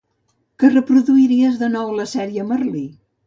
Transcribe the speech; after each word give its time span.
Que 0.61 0.69
reproduiries 0.71 1.59
de 1.63 1.69
nou 1.75 1.93
la 1.99 2.09
sèrie 2.15 2.49
"Merlí"? 2.53 2.85